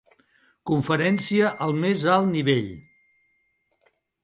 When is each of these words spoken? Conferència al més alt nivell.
Conferència 0.69 1.51
al 1.67 1.77
més 1.85 2.07
alt 2.15 2.29
nivell. 2.33 2.73